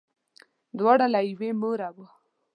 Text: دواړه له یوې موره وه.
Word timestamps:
دواړه 0.77 1.05
له 1.13 1.19
یوې 1.29 1.49
موره 1.61 1.89
وه. 1.95 2.07